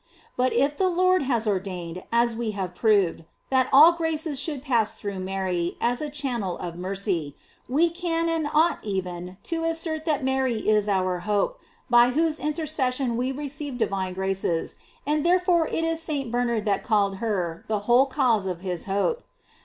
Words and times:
But 0.35 0.51
if 0.51 0.75
the 0.75 0.89
Lord 0.89 1.21
has 1.21 1.45
ordained, 1.45 2.01
as 2.11 2.35
we 2.35 2.53
have 2.57 2.73
proved, 2.73 3.23
that 3.51 3.69
all 3.71 3.91
graces 3.91 4.39
shall 4.39 4.57
pass 4.57 4.95
through 4.95 5.19
Mary, 5.19 5.77
as 5.79 6.01
a 6.01 6.09
channel 6.09 6.57
of 6.57 6.75
mercy, 6.75 7.35
we 7.69 7.91
can, 7.91 8.27
and 8.27 8.47
ought 8.51 8.79
even 8.81 9.37
to 9.43 9.63
assert 9.63 10.05
that 10.05 10.23
Mary 10.23 10.67
is 10.67 10.89
our 10.89 11.19
hope, 11.19 11.59
by 11.87 12.09
whose 12.09 12.39
intercession 12.39 13.15
we 13.15 13.31
receive 13.31 13.77
divine 13.77 14.15
graces, 14.15 14.75
and 15.05 15.23
therefore 15.23 15.67
it 15.67 15.83
is 15.83 16.01
St. 16.01 16.31
Bernard 16.31 16.67
called 16.81 17.17
her 17.17 17.63
the 17.67 17.81
whole 17.85 18.07
cause 18.07 18.47
of 18.47 18.61
his 18.61 18.85
hope. 18.85 19.21